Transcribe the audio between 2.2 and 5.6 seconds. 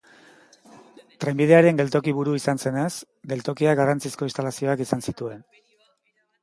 izan zenez, geltokiak garrantzizko instalazioak izan zituen.